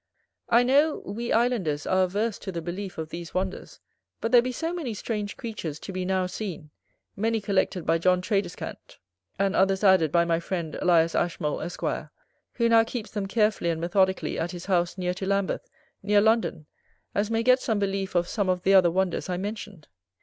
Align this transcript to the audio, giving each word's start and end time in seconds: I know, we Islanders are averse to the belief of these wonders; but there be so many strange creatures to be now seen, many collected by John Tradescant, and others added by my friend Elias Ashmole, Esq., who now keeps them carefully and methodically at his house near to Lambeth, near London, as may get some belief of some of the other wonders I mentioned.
I 0.49 0.63
know, 0.63 1.03
we 1.05 1.31
Islanders 1.31 1.85
are 1.85 2.01
averse 2.05 2.39
to 2.39 2.51
the 2.51 2.59
belief 2.59 2.97
of 2.97 3.09
these 3.09 3.35
wonders; 3.35 3.79
but 4.19 4.31
there 4.31 4.41
be 4.41 4.51
so 4.51 4.73
many 4.73 4.95
strange 4.95 5.37
creatures 5.37 5.77
to 5.77 5.91
be 5.93 6.05
now 6.05 6.25
seen, 6.25 6.71
many 7.15 7.39
collected 7.39 7.85
by 7.85 7.99
John 7.99 8.19
Tradescant, 8.19 8.97
and 9.37 9.55
others 9.55 9.83
added 9.83 10.11
by 10.11 10.25
my 10.25 10.39
friend 10.39 10.73
Elias 10.81 11.13
Ashmole, 11.13 11.61
Esq., 11.61 11.81
who 12.53 12.67
now 12.67 12.83
keeps 12.83 13.11
them 13.11 13.27
carefully 13.27 13.69
and 13.69 13.79
methodically 13.79 14.39
at 14.39 14.49
his 14.49 14.65
house 14.65 14.97
near 14.97 15.13
to 15.13 15.27
Lambeth, 15.27 15.69
near 16.01 16.19
London, 16.19 16.65
as 17.13 17.29
may 17.29 17.43
get 17.43 17.59
some 17.59 17.77
belief 17.77 18.15
of 18.15 18.27
some 18.27 18.49
of 18.49 18.63
the 18.63 18.73
other 18.73 18.89
wonders 18.89 19.29
I 19.29 19.37
mentioned. 19.37 19.87